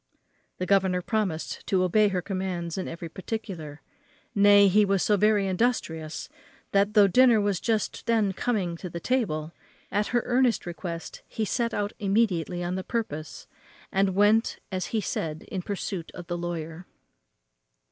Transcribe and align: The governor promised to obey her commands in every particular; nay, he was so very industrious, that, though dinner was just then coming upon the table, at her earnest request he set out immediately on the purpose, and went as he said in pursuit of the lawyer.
The 0.57 0.65
governor 0.65 1.03
promised 1.03 1.63
to 1.67 1.83
obey 1.83 2.07
her 2.07 2.23
commands 2.23 2.75
in 2.75 2.87
every 2.87 3.07
particular; 3.07 3.81
nay, 4.33 4.67
he 4.67 4.83
was 4.83 5.03
so 5.03 5.15
very 5.15 5.45
industrious, 5.45 6.27
that, 6.71 6.95
though 6.95 7.05
dinner 7.07 7.39
was 7.39 7.59
just 7.59 8.07
then 8.07 8.33
coming 8.33 8.79
upon 8.83 8.89
the 8.93 8.99
table, 8.99 9.51
at 9.91 10.07
her 10.07 10.23
earnest 10.25 10.65
request 10.65 11.21
he 11.27 11.45
set 11.45 11.71
out 11.71 11.93
immediately 11.99 12.63
on 12.63 12.73
the 12.73 12.83
purpose, 12.83 13.45
and 13.91 14.15
went 14.15 14.57
as 14.71 14.87
he 14.87 15.01
said 15.01 15.43
in 15.49 15.61
pursuit 15.61 16.09
of 16.15 16.25
the 16.25 16.35
lawyer. 16.39 16.87